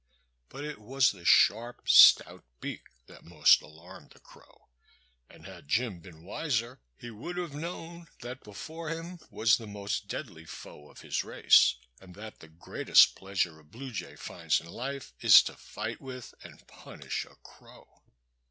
But 0.49 0.63
it 0.63 0.79
was 0.81 1.11
the 1.11 1.23
sharp, 1.25 1.87
stout 1.87 2.43
beak 2.59 2.85
that 3.05 3.23
most 3.23 3.61
alarmed 3.61 4.09
the 4.13 4.19
crow, 4.19 4.67
and 5.29 5.45
had 5.45 5.67
Jim 5.67 5.99
been 5.99 6.23
wiser 6.23 6.79
he 6.97 7.11
would 7.11 7.37
have 7.37 7.53
known 7.53 8.07
that 8.21 8.43
before 8.43 8.89
him 8.89 9.19
was 9.29 9.57
the 9.57 9.67
most 9.67 10.07
deadly 10.07 10.45
foe 10.45 10.89
of 10.89 11.01
his 11.01 11.23
race, 11.23 11.75
and 11.99 12.15
that 12.15 12.39
the 12.39 12.47
greatest 12.47 13.13
pleasure 13.13 13.59
a 13.59 13.63
Blue 13.63 13.91
Jay 13.91 14.15
finds 14.15 14.59
in 14.59 14.65
life 14.65 15.13
is 15.19 15.43
to 15.43 15.53
fight 15.55 16.01
with 16.01 16.33
and 16.43 16.65
punish 16.65 17.23
a 17.25 17.35
crow. 17.43 18.01